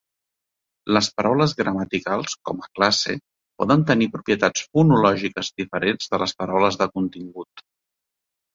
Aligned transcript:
Les 0.95 1.09
paraules 1.19 1.51
gramaticals, 1.59 2.35
com 2.49 2.63
a 2.63 2.69
classe, 2.79 3.15
poden 3.63 3.85
tenir 3.93 4.09
propietats 4.15 4.65
fonològiques 4.73 5.53
diferents 5.63 6.13
de 6.15 6.23
les 6.25 6.37
paraules 6.43 6.83
de 6.83 6.91
contingut. 6.99 7.67